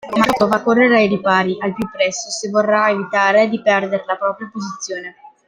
[0.15, 4.49] Microsoft dovrà correre ai ripari al più presto se vorrà evitare di perdere la propria
[4.51, 5.15] posizione.